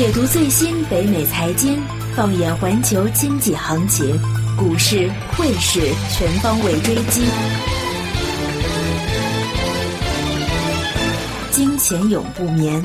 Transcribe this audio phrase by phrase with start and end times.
[0.00, 1.78] 解读最新北美财经，
[2.16, 4.18] 放眼环球经济行情，
[4.56, 7.20] 股市、汇市全方位追击，
[11.50, 12.82] 金钱永不眠。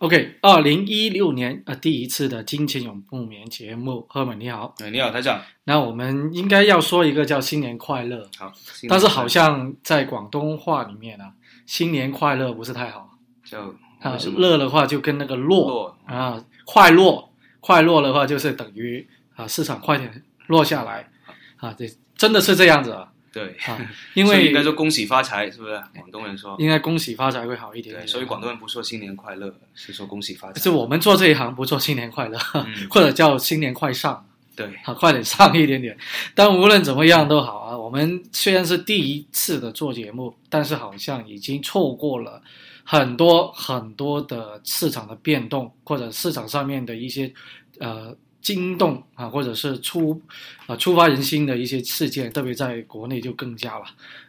[0.00, 5.40] OK，二零一六年呃第一次的金钱永不眠节目，赫本你好，哎，你好，台长。
[5.64, 8.52] 那我们应该要说一个叫新年快乐，好，
[8.88, 11.32] 但是好像在广东话里面啊，
[11.68, 13.10] 新年快乐不是太好，
[13.44, 13.60] 就
[14.00, 15.68] 啊乐的话就跟那个落。
[15.68, 15.98] 落。
[16.06, 19.06] 啊快落，快落的话就是等于
[19.36, 21.10] 啊市场快点落下来。
[21.58, 23.12] 啊，对，真的是这样子啊。
[23.30, 23.78] 对，啊，
[24.14, 25.78] 因为应该说恭喜发财，是不是？
[25.94, 27.94] 广东人说，应该恭喜发财会好一点。
[27.94, 30.58] 对，所以广东人不说新年快乐，是说恭喜发财。
[30.58, 32.64] 是我们做这一行不做新年快乐，嗯。
[32.88, 34.24] 或者叫新年快上。
[34.58, 35.96] 对，啊，快点上一点点。
[36.34, 42.42] 但无论怎么样都好啊，我们虽然是第一次的做节目，但是好像已经错过了
[42.82, 47.32] 很多很多的市场的变动，或者市场上面的一些
[47.78, 50.20] 呃惊动啊，或者是出
[50.66, 53.84] 啊触发人心的一些事件，特别在国内就更加了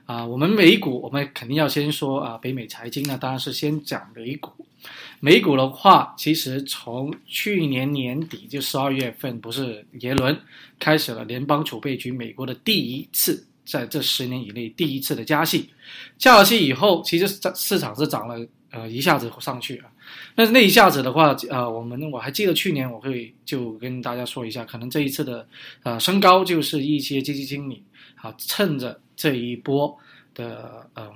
[0.10, 0.26] 啊。
[0.26, 4.50] 我们美股，我们肯定要先说啊，北美财经呢，当然是先讲美股。
[5.20, 10.36] 美股的话，其实从去年年底就十二月份，不是耶伦
[10.80, 15.70] 开始了联邦储备局美国的第一次在这十年以内第一次的加息，
[16.18, 19.92] 加了息以后，其实市市场是涨了呃一下子上去啊。
[20.34, 25.46] 那那一下子的话，呃，我们我还记得去年我会就跟大家说一下，可能这一次的
[25.84, 27.84] 呃升高就是一些基金经理
[28.22, 29.98] 啊趁着这一波
[30.34, 31.12] 的嗯、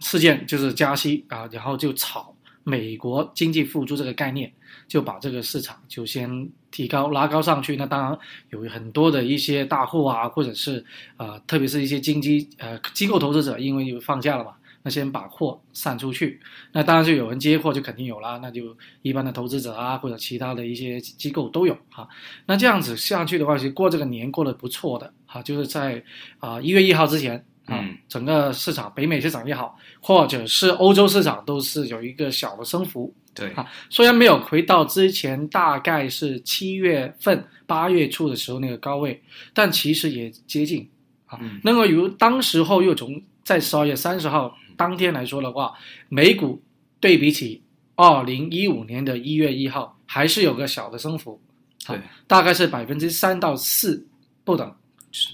[0.00, 4.52] 事件就是加息啊，然后就炒美国经济复苏这个概念，
[4.88, 7.76] 就把这个市场就先提高拉高上去。
[7.76, 8.18] 那当然
[8.50, 10.84] 有很多的一些大户啊，或者是
[11.16, 16.40] 呃，特别是一些经济呃机构投资者，因为有放假了嘛，那先把货散出去。
[16.72, 18.38] 那当然就有人接货，就肯定有啦。
[18.42, 22.08] 那就一般的投资者啊，或者其他的一些机构都有哈。
[22.46, 26.02] 那这样子下去的话，其实过这个年过得不错的哈，就是在
[26.38, 27.36] 啊一、月一号之前。
[27.66, 33.12] 啊嗯，整个市场，北美市场也好，或者是欧洲市场，都是有一个小的升幅。
[33.34, 39.20] 对，啊虽然没有回到之前大概是七月份、八月初的时候那个高位，
[39.52, 40.88] 但其实也接近
[41.24, 41.36] 啊。
[41.42, 45.74] 嗯那么如当时候又从在十二月三十号当天来说的话，
[46.08, 46.62] 美股
[47.00, 47.60] 对比起
[47.96, 51.40] 二零一五年的一月一号，还是有个小的升幅，
[51.84, 54.06] 对，大概是百分之三到四
[54.44, 54.72] 不等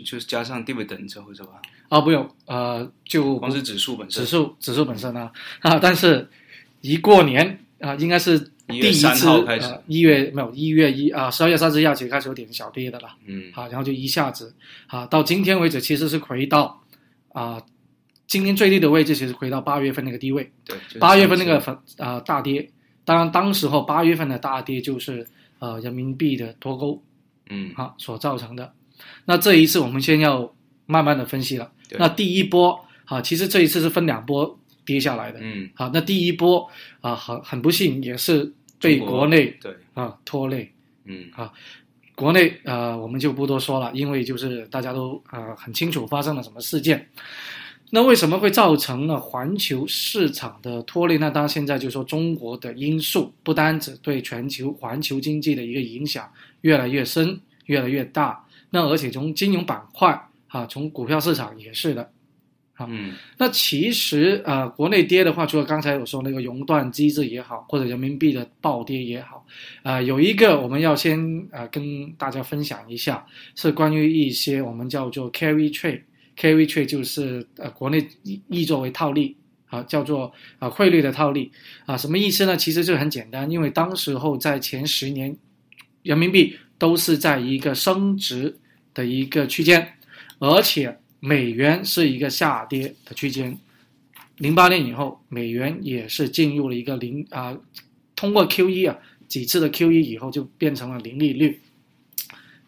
[0.04, 1.60] 就是加上 dividend 之后是吧？
[1.88, 4.25] 啊，不用呃，就光是指数本身。
[4.25, 5.31] 指，数指数本身啊。
[5.60, 6.28] 啊，但是
[6.81, 14.54] 一过年啊，应该是1月第一次3号开始呃一月没有一月一啊，十二月三十一号起开始有点小跌的了嗯，啊，然后就一下子
[14.87, 16.82] 啊，到今天为止其实是回到
[17.32, 17.60] 啊，
[18.26, 22.70] 今天最低的位置其实回到八月份那个低位，对，就是八月份那个上反啊、大跌，
[23.04, 25.26] 当然当时候八月份的大跌就是
[25.59, 27.03] 呃人民币的脱钩次，
[27.50, 28.72] 嗯，啊所造成的。
[29.24, 30.52] 那这一次我们先要
[30.86, 31.70] 慢慢的分析了。
[31.98, 35.38] 那第一波啊，其实这一次是分两波跌下来的。
[35.42, 36.68] 嗯，好，那第一波
[37.00, 38.50] 啊，很很不幸也是
[38.80, 40.72] 被中国国内对，啊拖累。
[41.04, 41.52] 嗯，啊
[42.14, 47.08] 国内呃，我们就不多说了，因为就是大家都呃很清楚发生了什么事件。
[47.94, 51.18] 那为什么会造成了环球市场的拖累？
[51.18, 56.26] 那当然现在就说中国的因素不单只对全球环球经济的一个影响
[56.62, 60.18] 越来越深、越来越大，那而且从金融板块
[60.48, 62.10] 啊，从股票市场也是的。
[62.88, 69.46] 嗯，那其实呃，国内跌的话，除了刚才我说那个熔断机制也好，或者人民币的暴跌也好，
[69.84, 71.20] 啊、有一个我们要先
[71.52, 73.24] 呃跟大家分享一下，
[73.54, 81.52] 是关于一些我们叫做 carry trade，carry trade 就是呃国内译译作为套利啊，叫做啊汇率的套利
[81.86, 82.56] 啊，什么意思呢？
[82.56, 85.36] 其实就很简单，因为当时候在前十年，
[86.02, 88.58] 人民币都是在一个升值
[88.94, 89.94] 的一个区间，
[90.38, 93.56] 而且美元是一个下跌的区间。
[94.38, 97.56] 零八年以后，美元也是进入了一个零啊、
[98.16, 101.61] 通过 QE 啊几次的 QE 以后，就变成了零利率，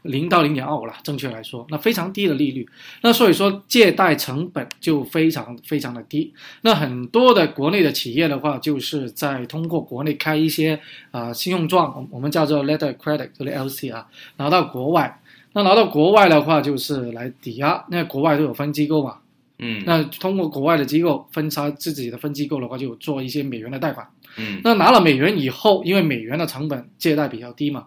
[0.03, 2.69] 零到零点二五了，正确来说，那非常低的利率。
[3.03, 6.33] 那所以说，借贷成本就非常非常的低。
[6.61, 10.79] 那很多的国内的企业的话，就是在通过国内开一些
[11.11, 14.07] 啊、信用状，我们叫做 letter credit，就是 LC 啊，
[14.37, 15.21] 拿到国外。
[15.55, 19.19] 那拿到国外的话，就是来抵押，那国外都有分机构嘛，
[19.61, 24.05] 嗯，那通过国外的机构分拆自己的分机构的话，就做一些美元的贷款。
[24.37, 27.87] 嗯，那拿了美元以后，因为美元的成本借贷比较低嘛，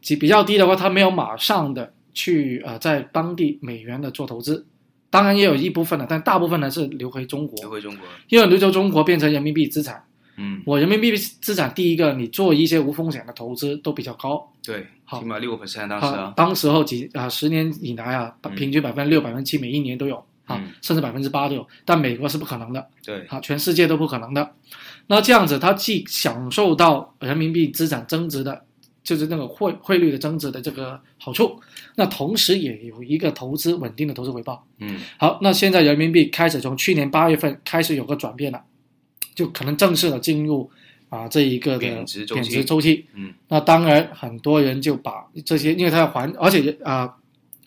[0.00, 4.66] 比比较低的话，他没有马上的去呃在当地美元的做投资，
[5.10, 10.02] 当然也有一部分的，但大部分呢是流回中国，流回中国，因为流回中国变成人民币资产。
[10.36, 14.52] 嗯，我人民币资产第一个，你做一些无风险的投资都比较高。
[14.62, 15.20] 对，好。
[15.20, 16.22] 起码六个 percent 当时啊。
[16.22, 18.54] 啊，，当时候几啊十年以来啊，嗯。
[18.54, 20.16] 平均百分之六、百分之七每一年都有
[20.46, 21.66] 啊嗯，甚至百分之八都有。
[21.84, 22.86] 但美国是不可能的。
[23.04, 24.50] 对，啊，全世界都不可能的。
[25.06, 28.64] 那这样子，它既享受到人民币资产增值的，
[29.02, 31.60] 就是那个汇汇率的增值的这个好处，
[31.94, 34.66] 那同时也有一个投资稳定的投资回报。
[34.78, 34.98] 嗯。
[35.18, 38.60] 好，那现在人民币开始从去年八月份开始有个转变了，
[39.34, 40.70] 就可能正式的进入
[41.08, 42.40] 啊这一个的贬值周期。
[42.40, 43.06] 贬值周期。
[43.14, 43.34] 嗯。
[43.48, 47.12] 那当然，很多人就把这些，因为它要还，而且啊、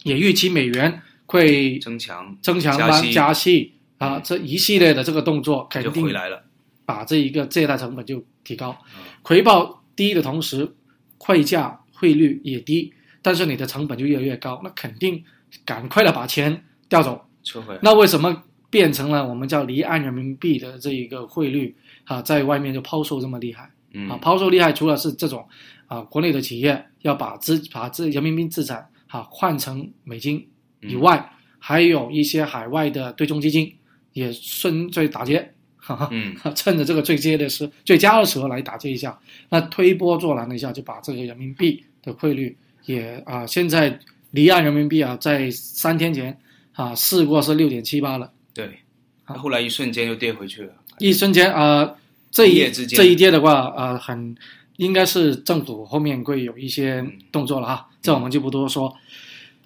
[0.04, 3.12] 也预期美元会增强增强加息。
[3.12, 4.22] 加息啊，嗯。
[4.24, 6.44] 这一系列的这个动作肯定回来了，
[6.86, 8.76] 把这一个借贷成本就提高。
[8.96, 10.74] 嗯，回报低的同时，
[11.18, 15.24] 汇价汇率也低，但是你的成本就越来越高，那肯定
[15.66, 17.22] 赶快的把钱调走。
[17.44, 21.76] 撤回，那为什么变成了我们叫离岸人民币的这一个汇率
[22.06, 24.18] 啊，在外面就抛售这么厉害嗯啊？
[24.18, 25.48] 抛售厉害，除了是这种
[25.88, 30.46] 啊，国内的企业要把资把资人民币资产啊换成美金
[30.82, 33.74] 以嗯外，还有一些海外的对冲基金
[34.14, 36.10] 也顺最打劫，哈哈。
[36.12, 39.18] 嗯 趁着这个最接的时最佳的时候来打这一下，
[39.50, 42.56] 那推波助澜了一下，就把这个人民币的汇率
[42.86, 43.98] 也啊、现在
[44.32, 46.38] 离岸人民币啊，在三天前
[46.74, 48.80] 啊试过是六点七八了，对，
[49.26, 51.96] 他后来一瞬间又跌回去了，一瞬间啊、
[52.32, 52.98] 这一一夜之间。
[52.98, 54.36] 这一跌的话啊、很
[54.78, 57.14] 应该是政府后面会有一些嗯。
[57.32, 58.92] 动作了哈，这我们就不多说。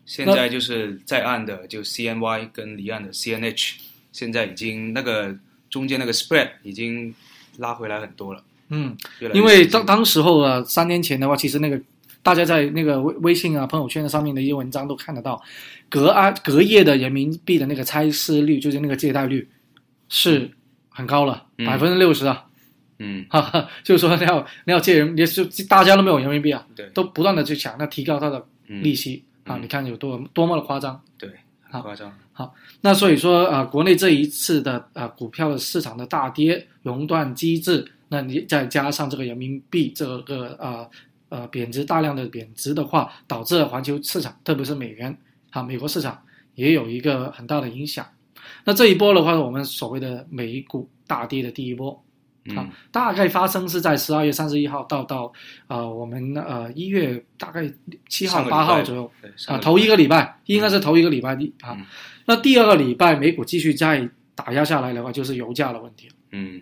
[0.05, 3.75] 现在就是在岸的就 CNY 跟离岸的 CNH，
[4.11, 5.33] 现在已经那个
[5.69, 7.15] 中间那个 spread 已经
[7.59, 8.97] 拉回来很多了，嗯，
[9.33, 11.79] 因为当当时候啊，三年前的话，其实那个
[12.23, 15.41] 大家在那个微微信啊、朋友圈上面的一些文章都看得到，
[15.89, 19.47] 隔啊隔夜的人民币的那个拆息率，就是那个借贷率
[20.09, 20.49] 是
[20.89, 21.65] 很高了，嗯。
[21.65, 22.45] 百分之六十啊，
[22.99, 23.25] 嗯。
[23.29, 29.63] 哈哈， 就是说你要你要借人，也是大家都没有人民币啊，对，都不断的去抢，那提高它的嗯利息、啊，嗯。
[29.63, 31.01] 你看有多多么的夸张。
[31.17, 31.29] 对，
[31.69, 31.79] 好。
[31.79, 40.89] 很夸张，好那所以说啊、国内这一次的啊、股票的市场的大跌、熔断机制，那你再加上这个人民币这个啊呃
[41.47, 45.17] 贬值大量的贬值的话，导致了环球市场，特别是美元
[45.51, 46.21] 啊美国市场
[46.55, 48.05] 也有一个很大的影响。
[48.65, 52.03] 那这一波的话，我们所谓的美股大跌的第一波，
[52.45, 55.31] 嗯啊，大概发生是在十二月三十一号到到
[55.67, 57.71] 啊、我们呃一月大概
[58.09, 59.11] 七号八号左右，
[59.47, 61.85] 啊，头一个礼拜应该是头一个礼拜一啊嗯，
[62.25, 66.15] 那第二个礼拜美股继续再打压下来的话，就是油价的问题了。
[66.31, 66.61] 嗯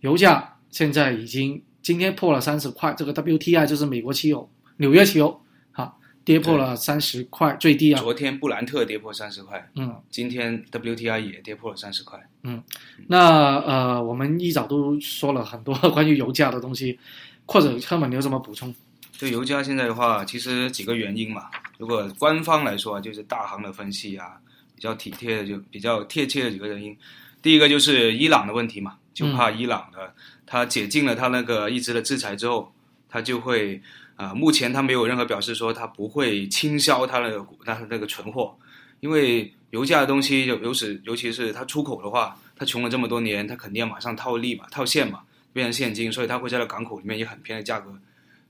[0.00, 5.40] 油价现在已经今天破了三十块，这个 WTI 就是美国汽油、纽约汽油，
[5.72, 5.92] 啊，
[6.24, 12.62] 跌破了三十块最低啊，昨天布兰特跌破三十块，嗯，今天 WTI 也跌破了三十块，嗯
[13.08, 16.98] 那呃，我们一早都说了很多关于油价的东西，
[17.46, 18.72] 或者赫本你有什么补充？
[19.18, 21.48] 就油价现在的话，其实几个原因嘛。
[21.78, 24.40] 如果官方来说啊，就是大行的分析啊，
[24.74, 26.96] 比较体贴的就比较贴切的几个原因。
[27.40, 30.14] 第一个就是伊朗的问题嘛，就怕伊朗的、
[30.46, 32.72] 他解禁了他那个一直的制裁之后，
[33.08, 33.76] 他就会
[34.16, 38.56] 啊、呃目前他没有任何表示说他不会倾销他的他的那个存货，
[39.00, 45.20] 因为油价的东西有尤其尤其是他出口的话，他穷了这么多年，他肯定要马上套利嘛，套现嘛，
[45.52, 47.98] 变成现金，所以他会在那港口里面以很便宜的价格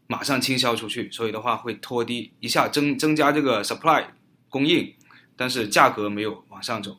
[0.06, 4.04] 马上倾销出去，所以的话会拖低一下增增加这个 supply
[4.48, 4.92] 供应，
[5.36, 6.96] 但是价格没有往上走。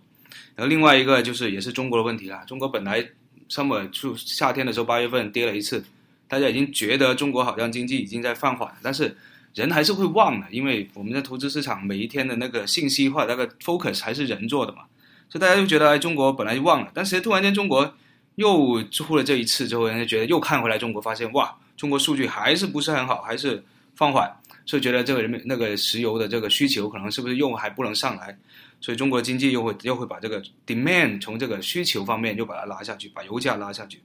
[0.56, 3.08] 然后另外一个就是也是中国的问题啦，中国本来
[3.54, 5.84] summer 就夏天的时候八月份跌了一次，
[6.28, 9.16] 大家已经觉得中国好像经济已经在放缓，但是
[9.54, 14.84] 人还是会忘的，因为我们的投资市场每一天的那个信息化那个 focus 还是人做的嘛，
[15.30, 17.94] 所以大家就觉得哎中国本来就忘了，但是突然间中国
[18.36, 23.64] 又出了这一次之后，人家觉得又看回来中国，发现哇，中国数据还是不是很好，还是
[23.96, 24.32] 放缓，
[24.66, 28.36] 所以觉得这个人民那个石油的这个需求可能是不是又还不能上来，
[28.84, 34.02] 所以中国经济又会又会把这个 demand 从这个需求方面又把它拉下去，把油价拉下去。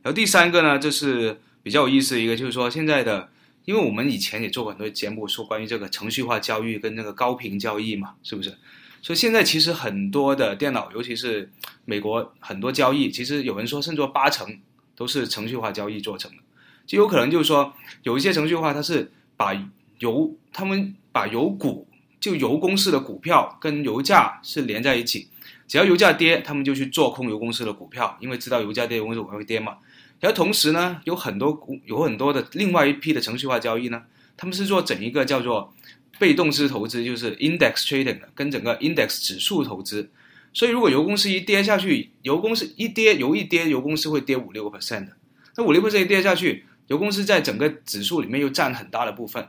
[0.00, 3.28] 然后第三个呢，就是比较有意思的一个，就是说现在的，
[3.66, 8.56] 因为我们以前也做过很多节目，说关于这个程序化交易跟那个高频交易嘛，是不是？
[9.02, 11.50] 所以现在其实很多的电脑，尤其是
[11.84, 14.58] 美国很多交易，其实有人说甚至说八成
[14.96, 16.38] 都是程序化交易做成的，
[16.86, 17.70] 就有可能就是说
[18.02, 19.52] 有一些程序化它是把
[19.98, 21.86] 油他们把油股
[22.20, 25.28] 就油公司的股票跟油价是连在一起，
[25.68, 29.76] 只要油价跌，他们就去做空油公司的股票，因为知道油价跌，油公司股票会跌嘛。
[30.18, 34.02] 然后同时呢，有很多股有很多的另外一批的程序化交易呢，
[34.36, 35.72] 他们是做整一个叫做
[36.18, 40.10] 被动式投资，就是 index trading 的，跟整个 index 指数投资。
[40.54, 45.12] 所以如果油公司一跌下去，油公司一跌，油一跌，油公司会跌五六个 percent 的。
[45.54, 49.46] 那五六 percent 一跌下去，油公司在整个指数里面又占很大的部分，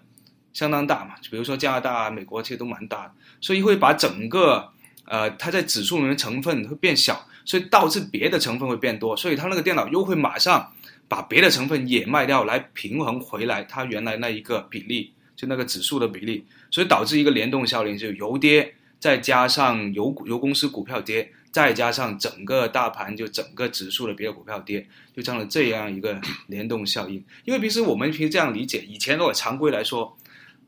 [0.58, 1.14] 相当大嘛。
[1.22, 4.68] 就比如说加拿大、啊、美国其实都蛮大的，所以会把整个
[5.06, 10.74] 呃它在指数里面成分会变小，所以导致别的成分会变多，所以它那个电脑又会马上
[11.08, 18.74] 把别的成分也卖掉，来平衡回来它原来那一个比例，就那个指数的比例，所以导致一个联动效应，就油跌。
[19.00, 27.24] 再加上油油公司股票跌，再加上整个大盘就整个指数的别的股票跌，就成了这样一个联动效应。
[27.46, 30.18] 因为平时我们平时这样理解，以前如果常规来说，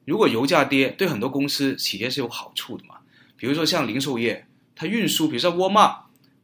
[0.05, 2.95] 如果油价跌，对很多公司企业是有好处的嘛。
[3.37, 5.97] 比如说像零售业，它运输，比如说沃尔玛、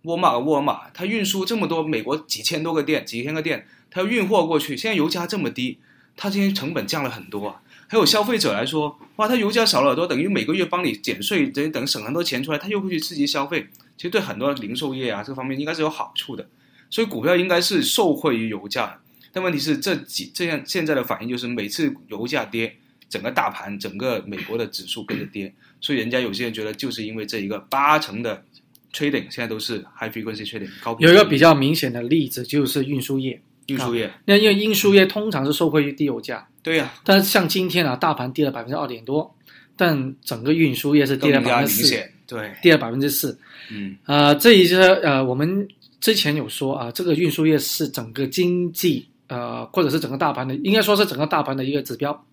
[0.03, 5.79] 沃尔玛、沃尔玛，它运输这么多美国几千多个店、几千个店，它要运货过去，现在油价这么低，
[6.15, 7.61] 它这些成本降了很多啊。
[7.87, 13.67] 还有消费者来说，哇，他油价少了很多，等于每个月帮你减税，等等省很多钱出来，他又会去刺激消费。
[13.95, 16.47] 其实对很多零售业啊这方面应该是有好处的，
[16.89, 18.99] 所以股票应该是受惠于油价。
[19.31, 22.75] 但问题是这几这样现在的反应就是每次油价跌，
[23.15, 28.43] 整个大盘整个美国的指数跟着跌，所以人家有些人觉得就是因为这一个八成的
[28.91, 30.97] trading 现在都是 high frequency trading 高。
[30.99, 36.45] 有一个比较明显的例子就是运输业，运输业，那因为运输业通常是受惠于低油价。
[36.61, 39.33] 对呀，但是像今天啊，大盘跌了百分之二点多，
[39.77, 43.39] 但整个运输业是跌了百分之四，对，跌了百分之四。
[43.71, 45.65] 嗯，呃，这一些呃，我们
[46.01, 52.25] 之前有说啊，这个运输业是整个经济呃，或者是整个大盘的，应该说是整个大盘的一个指标。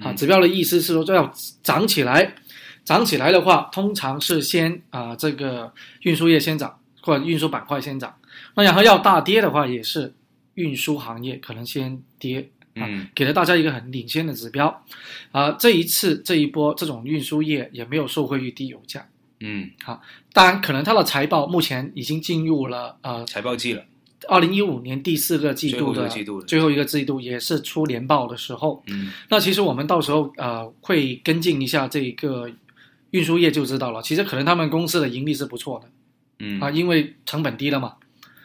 [0.00, 2.34] 啊，指标的意思是说，要涨起来，
[2.84, 8.14] 涨起来的话，通常是先啊，这个运输业先涨，或者运输板块先涨。
[8.54, 10.14] 那然后要大跌的话，也是
[10.54, 12.50] 运输行业可能先跌。
[12.80, 14.84] 嗯，给了大家一个很领先的指标，
[15.32, 19.04] 啊，这一次这一波这种运输业也没有受惠于低油价，
[19.40, 20.00] 嗯，好，
[20.32, 23.82] 当然可能它的财报目前已经进入了呃财报季了，
[24.26, 32.50] 二零一五年第四个季度的季度最后一个季度也是出年报的时候，嗯，那其实我们到时候呃会跟进一下这个
[33.10, 35.88] 运输业就知道了，其实可能他们公司的盈利是不错的，
[36.40, 36.60] 嗯。
[36.60, 37.94] 啊，因为成本低了嘛，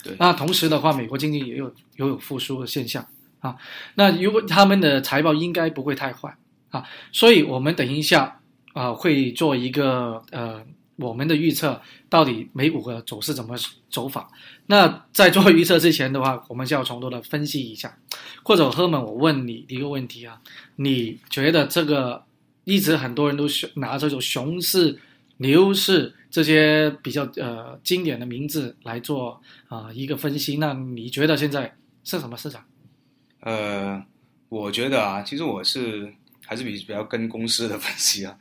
[0.04, 3.06] 对，那同时的话，美国经济也有也有复苏的现象。
[3.40, 3.56] 啊，
[3.96, 6.36] 那如果他们的财报应该不会太坏。
[6.70, 8.40] 啊，所以我们等一下
[8.74, 10.60] 啊会做一个呃
[10.98, 13.56] 我们的预测，到底美股的走势怎么
[13.90, 14.30] 走法？
[14.68, 17.98] 那在做预测之前的话，我们就要从头的分析一下。
[18.44, 20.40] 或者赫本，我问你一个问题啊，
[20.76, 22.24] 你觉得这个
[22.64, 23.46] 一直很多人都
[23.76, 25.00] 拿这种熊市、
[25.38, 31.74] 牛市这些比较呃经典的名字来做啊一个分析，那你觉得现在
[32.04, 32.64] 是什么市场？
[33.40, 34.04] 呃，
[34.50, 36.14] 我觉得啊，其实我是
[36.46, 38.38] 还是比比较跟公司的分析啊。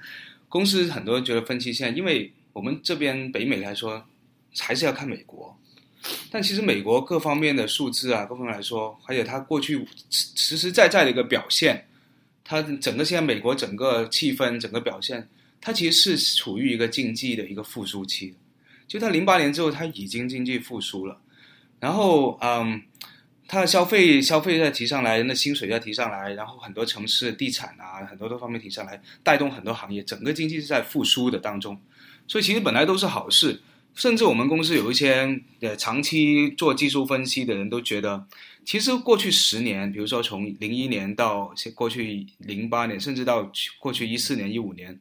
[0.49, 4.04] 公司很多人觉得分析现在，因为我们这边北美来说，
[4.59, 5.56] 还是要看美国。
[6.30, 11.87] 但其实美国各方面的数字啊，各方面来说，而且它过去实实在在的一个表现，
[12.44, 15.28] 它整个现在美国整个气氛、整个表现，
[15.61, 18.35] 它其实是处于一个经济的一个复苏期。
[18.87, 21.21] 就它零八年之后，它已经经济复苏了，
[21.80, 22.82] 然后嗯。
[23.49, 31.78] 它的消费消费在提上来，人的薪水在提上来，然后很多城市地产啊，很多多方面提上来，带动很多行业，整个经济是在复苏的当中，
[32.26, 33.61] 所以其实本来都是好事。
[33.95, 38.26] 甚至我们公司有一些呃长期做技术分析的人都觉得，
[38.64, 44.99] 其实过去十年，比如说从零一年到过去零八年，甚至到过去一四年、一五年，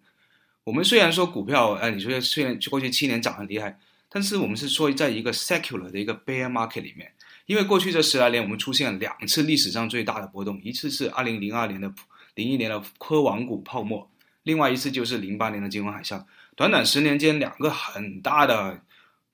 [0.65, 7.09] 我们虽然说股票，呃，你说虽然过去七年涨很厉害，但是我们是说在一个 secular 的一个 bear market 里面。
[7.45, 11.89] 因为过去这十来年，我们出现了两次历史上最大的波动，一次是二零零二年的
[12.35, 14.09] 零一年的科网股泡沫，
[14.43, 16.21] 另外一次就是零八年的金融海啸。
[16.61, 18.83] 短短十年间，两个很大的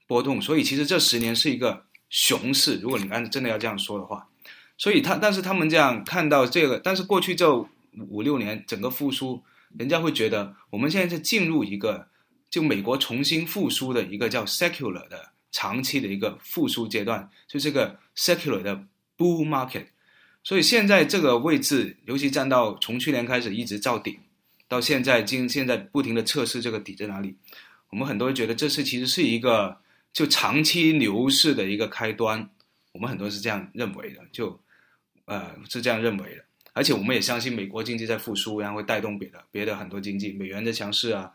[0.07, 2.77] 波动，所以其实这十年是一个熊市。
[2.77, 4.29] 如果你按真的要这样说的话，
[4.77, 7.53] 所以他但是他们这样看到这个，但是过去这
[8.07, 9.43] 五六年整个复苏，
[9.77, 12.07] 人家会觉得我们现在是进入一个
[12.50, 15.34] 就美国重新复苏的一个叫 secular 的。
[15.50, 18.86] 长期的一个复苏阶段，就这个 secular 的
[19.17, 19.88] bull market，
[20.43, 24.19] 所以现在这个位置，尤其站到从去年开始一直造顶，
[24.67, 27.36] 到现在今现在不停的测试这个底在哪里，
[27.89, 29.77] 我们很多人觉得这是其实是一个
[30.12, 32.50] 就长期牛市的一个开端，
[32.91, 34.59] 我们很多人是这样认为的，就
[35.25, 36.43] 呃是这样认为的，
[36.74, 41.31] 而且我们也相信美国经济在复苏，然后会带动别的别的很多经济，美元的强势啊，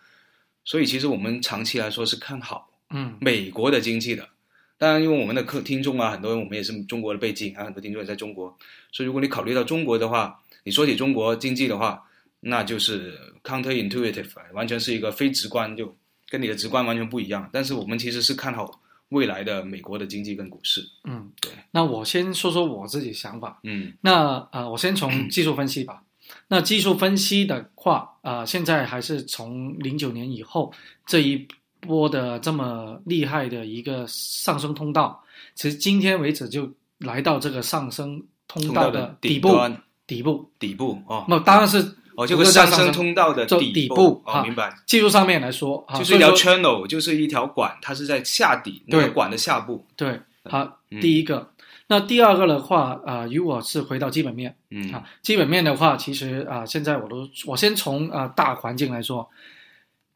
[0.65, 2.71] 所以其实我们长期来说是看好。
[2.95, 4.29] 嗯，美国的经济的，
[4.77, 8.55] 当然，因为我们的客听众啊，很多人我们也是中国的背景啊，很多听众也在中国，
[8.91, 12.03] 所以如果你考虑到中国的话，你说起中国经济的话，
[12.45, 15.97] 那就是 counterintuitive，完全是一个非直观，就
[16.29, 17.49] 跟你的直观完全不一样。
[17.53, 18.81] 但是我们其实是看好
[19.11, 20.85] 未来的美国的经济跟股市。
[21.05, 21.53] 嗯，对。
[21.71, 23.61] 那我先说说我自己想法。
[23.63, 26.03] 嗯那呃，我先从技术分析吧。
[26.49, 30.73] 那技术分析的话，呃，现在还是从零九年以后
[31.07, 31.47] 这一
[31.79, 35.23] 波的这么厉害的一个上升通道，
[35.55, 36.69] 其实今天为止就
[36.99, 39.51] 来到这个上升通道的底部，
[40.07, 40.51] 底部。
[40.59, 41.83] 底部哦，那当然是
[42.23, 49.87] 哦，这不个上升是上升通道的就底底部啊哦，明白，技术上面来说，啊就是一条 channel，就是一条管，它是在下底那个管的下部。
[49.97, 51.01] 对，好，嗯。
[51.01, 51.51] 第一个。
[51.89, 54.91] 那第二个的话，啊，如果是回到基本面，嗯。
[54.93, 59.29] 啊，基本面的话，其实啊、现在我都我先从啊、大环境来说，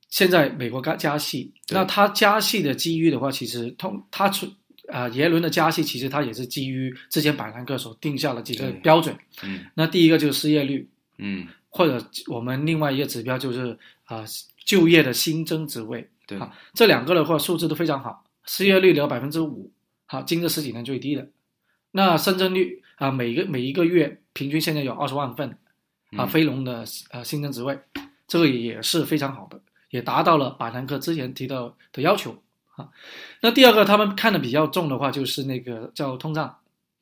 [0.09, 4.47] 现在美国加加息，那它加息的基于的话，其实通它出
[4.91, 9.15] 啊、耶伦的加息，其实它也是基于之前百兰克所定下了几个对标准。
[9.43, 9.67] 嗯。
[9.75, 14.25] 那第一个就是失业率，嗯，或者我们另外一个指标就是啊、
[14.65, 19.71] 就业的新增职位，对，好这两个的话数字都非常好，失业率有百分之五，
[20.07, 21.29] 好，近这十几年最低的。
[21.91, 25.51] 那深圳率啊、每个每一个月平均现在有二十万份。
[26.17, 26.29] 啊，嗯。
[26.29, 27.77] 非农的呃新增职位，
[28.29, 32.41] 这个也是非常好的，也达到了百兰克之前提到的要求。
[32.77, 32.89] 啊。
[33.41, 36.57] 那第二个他们看的比较重的话，就是那个叫通胀。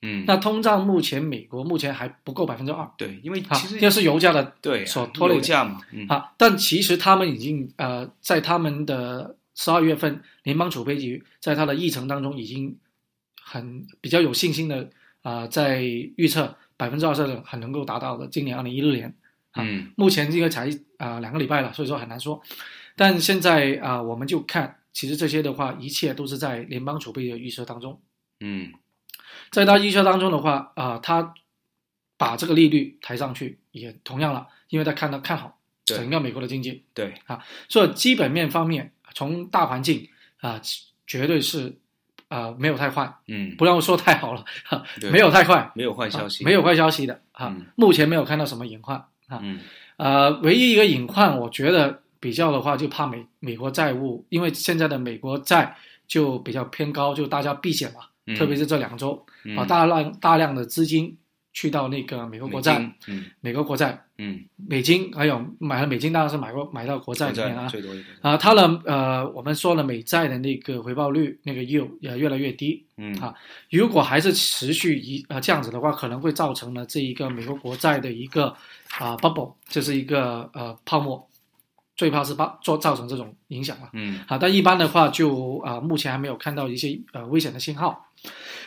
[0.07, 12.77] 嗯，那通胀目前美国目前还不够百分之二对，因为啊其实，这是油价的对啊所拖累价嘛，嗯啊，但其实他们已经呃，在他们的十二月份，联邦储备局在它的议程当中已经
[13.43, 14.91] 很比较有信心的
[15.23, 15.81] 啊、在
[16.17, 19.09] 预测百分之二十的很能够达到的，今年二零一六年。
[19.53, 20.69] 啊嗯目前这个才
[20.99, 22.43] 啊、两个礼拜了，所以说很难说。
[22.97, 28.01] 但现在啊、我们就看，其实这些的话，一切都是在联邦储备的预测当中。
[28.41, 28.73] 嗯
[29.55, 31.33] 在他预测当中的话，啊、他
[32.17, 36.85] 把这个利率抬上去，也同样了，因为他看到看好整个美国的经济。
[36.93, 37.15] 对。
[37.27, 40.09] 啊，所以基本面方面，从大环境
[40.41, 40.61] 啊、
[41.07, 41.79] 绝对是
[42.27, 43.55] 啊、没有太坏，嗯。
[43.57, 45.09] 不要说太好了，哈对。
[45.13, 47.65] 没有太坏，没有坏消息，啊没有坏消息的啊、嗯。
[47.77, 48.97] 目前没有看到什么隐患。
[49.29, 49.39] 啊。
[49.41, 49.61] 嗯。
[49.97, 55.77] 呃，唯一一个隐患，我觉得比较的话，就怕美美国债务，因为现在的美国债
[56.09, 61.17] 就比较偏高，就大家避险嘛，嗯特别是这两周嗯啊，大量大量的资金
[61.53, 67.69] 去到那个美国国债，美金嗯美国国债、嗯，美金，还有买了美金，当然是买过买到国债里面啊。
[67.69, 67.91] 最多，
[68.23, 72.85] 啊，它的呃，我们说了美债的那个回报率，那个 yield 也越来越低。
[72.97, 73.33] 嗯啊
[73.71, 78.49] 如果还是持续一呃这样子的话，可能会造成了这一个美国国债的一个
[78.99, 81.25] 啊、bubble，就是一个呃泡沫，
[81.97, 83.91] 最怕是把做造成这种影响了。
[83.93, 88.05] 嗯啊，但一般的话就啊、目前还没有看到一些呃危险的信号。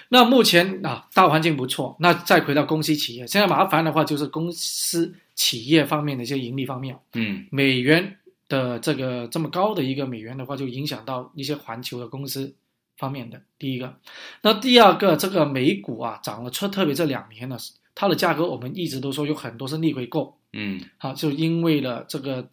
[0.10, 6.98] 那目前啊大环境不错，那再回到公司企业，现在麻烦的话就是公司企业方面的一些盈利方面。
[7.14, 12.56] 嗯美元的这个这么高的一个美元的话，就影响到一些环球的公司
[12.98, 13.42] 方面的。
[13.60, 13.94] 第一个，
[14.42, 17.58] 那第二个，这个美股啊涨了，特特别这两年呢，
[17.94, 22.48] 它的价格我们一直都说有很多是逆回购嗯，啊，就因为了这个嗯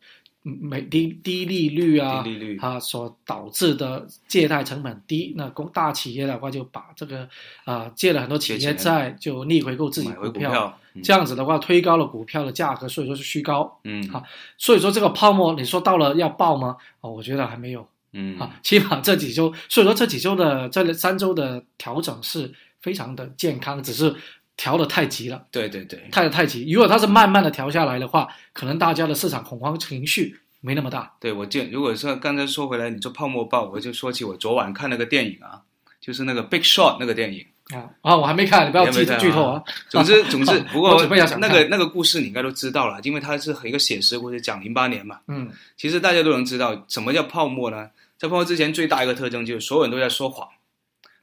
[0.46, 2.58] 美低低利率啊，低利率。
[2.58, 7.26] 啊所导致的借贷成本低，那公大企业的话就把这个
[7.64, 11.02] 啊借了很多企业债就逆回购自己股票，嗯。
[11.02, 13.80] 这样子的话推高了股票的价格，所以说是虚高。
[13.84, 14.06] 嗯。
[14.10, 14.22] 好
[14.58, 16.76] 所以说这个泡沫，你说到了要爆吗？
[17.00, 17.88] 哦，我觉得还没有。
[18.12, 18.38] 嗯。
[18.38, 22.52] 啊，起码这几周，所以说这几周的这三周的调整是
[22.82, 24.14] 非常的健康，只是
[24.56, 26.70] 调的太急了，对对对，太的太急。
[26.70, 31.12] 如果它是慢慢的调下来的话，可能大家的市场恐慌情绪没那么大。
[31.20, 35.60] 对我见，如果说刚才说回来，你说泡沫爆，我就说起我昨晚看那个电影啊，
[36.00, 37.46] 就是那个《Big Shot》那个电影。
[37.72, 38.14] 啊啊！
[38.14, 39.64] 我还没看，你不要剧剧透啊！
[39.88, 45.20] 总之，总之，不过那个那个故事你应该都知道了，因为它是一个写实故事，讲零八年嘛。
[45.28, 47.88] 嗯其实大家都能知道什么叫泡沫呢？
[48.18, 50.46] 在泡沫之前，最大一个特征就是所有人都在说谎，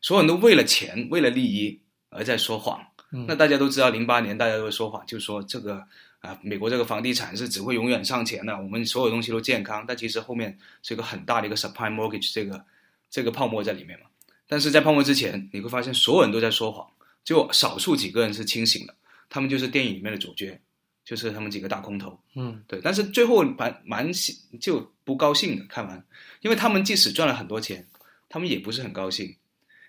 [0.02, 2.82] 所有人都为了钱、为了利益而在说谎。
[3.12, 5.86] 嗯，那大家都知道，零八年大家都会说谎，就说这个
[6.20, 9.84] 啊、美国这个房地产是只会永远上钱的，我们所有东西都健康。
[9.88, 12.64] 但其实后面是一个很大的一个 supply mortgage 这个
[13.10, 14.06] 这个泡沫在里面嘛。
[14.48, 16.88] 但是在泡沫之前，你会发现所有人都在说谎，
[17.24, 18.94] 只有少数几个人是清醒的，
[19.30, 20.60] 他们就是电影里面的主角，
[21.04, 22.20] 就是他们几个大空头。
[22.36, 26.06] 嗯对，但是最后蛮蛮喜就不高兴的，看完，
[26.42, 27.86] 因为他们即使赚了很多钱，
[28.30, 29.36] 他们也不是很高兴，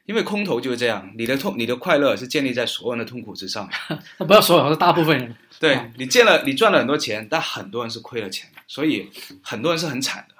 [0.04, 3.68] 因为空头就是这样，你的痛，你的快乐是建立在所有人的痛苦之上。
[4.18, 5.36] 那 不要所有，是大部分人。
[5.60, 9.08] 对啊你见了，你赚了很多钱，但很多人是亏了钱，所以
[9.42, 10.34] 很多人是很惨的。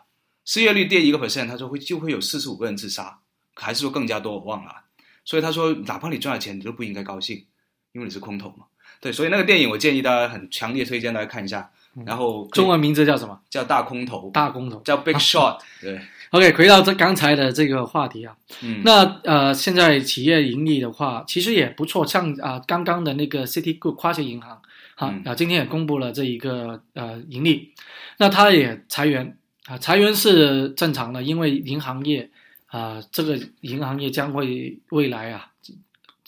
[0.45, 3.17] 失业率跌一个 percent，他说会就会有四十五个人自杀，
[3.55, 4.83] 还是说更加多，我忘了啊。
[5.25, 7.47] 所以他说，哪怕你赚了钱，你都不应该高兴，
[7.93, 8.67] 因为你是空头嘛。
[9.01, 11.71] 对，所以那个电影我建议大家很强烈推荐大家看一下，
[12.05, 13.41] 然后中文名字叫什么？
[13.49, 14.81] 叫大空头，大空头。
[14.85, 15.61] 叫 Big Shot。
[15.81, 16.01] 对，
[16.33, 24.63] OK，回到这刚才的这个话题啊，嗯，那呃，现在企业盈利的话，其实也不错，像啊、刚刚的那个 City Group 跨界银行，
[24.95, 25.23] 哈嗯。
[25.27, 27.75] 啊，今天也公布了这一个呃盈利，
[28.17, 32.31] 那它也裁员啊，裁员是正常的，因为银行业
[32.69, 35.51] 啊、这个银行业将会未来啊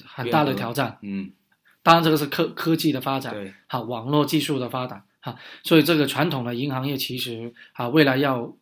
[0.04, 1.30] 很大的挑战，嗯，
[1.82, 8.54] 当然这个是科科技的发展，对，好，网络技术的发展，哈，所以这个传统的银行业其实啊，未来要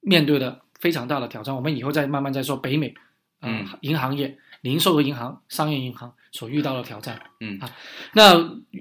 [0.00, 1.54] 面对的非常大的挑战。
[1.54, 2.94] 我们以后再慢慢再说北美，
[3.40, 7.20] 呃嗯银行业、零售和银行、商业银行所遇到的挑战。
[7.40, 7.70] 嗯啊，
[8.14, 8.34] 那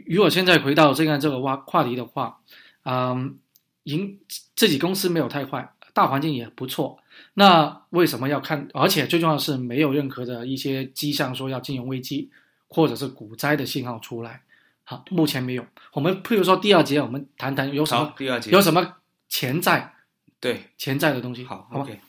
[0.06, 2.40] 如果现在回到这个这个话话题的话，
[2.84, 3.38] 嗯，
[3.84, 4.20] 银
[4.56, 7.00] 自己公司没有太坏，大环境也不错。
[7.34, 8.68] 那为什么要看？
[8.74, 12.30] 而且最重要的是，没有任何的一些迹象说要金融危机
[12.68, 14.42] 或者是股灾的信号出来。
[14.84, 15.66] 好，目前没有。
[15.94, 18.96] 我们譬如说第二节，我们谈谈有什么，第二节有什么
[19.28, 19.94] 潜在
[20.40, 21.44] 对，潜在的东西。
[21.44, 22.00] 好好吧，OK。